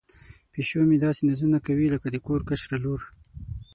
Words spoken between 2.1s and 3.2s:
د کور کشره لور.